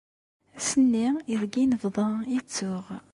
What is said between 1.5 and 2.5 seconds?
nebḍa i